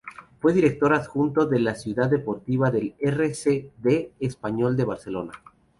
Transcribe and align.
Fue 0.39 0.51
director 0.51 0.95
adjunto 0.95 1.45
de 1.45 1.59
la 1.59 1.75
Ciudad 1.75 2.09
Deportiva 2.09 2.71
del 2.71 2.95
R. 2.97 3.35
C. 3.35 3.71
D. 3.77 4.11
Español 4.19 4.75
de 4.75 4.85
Barcelona. 4.85 5.33